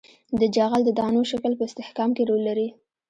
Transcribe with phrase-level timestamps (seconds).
[0.39, 2.67] د جغل د دانو شکل په استحکام کې رول لري